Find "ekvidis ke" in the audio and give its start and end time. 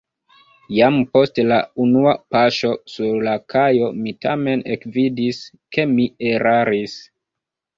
4.77-5.87